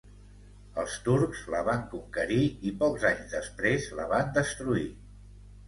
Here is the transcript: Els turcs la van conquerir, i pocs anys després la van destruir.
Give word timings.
Els 0.83 0.95
turcs 1.07 1.43
la 1.55 1.59
van 1.67 1.83
conquerir, 1.91 2.41
i 2.71 2.75
pocs 2.81 3.07
anys 3.13 3.37
després 3.37 3.89
la 4.01 4.09
van 4.17 4.35
destruir. 4.43 4.91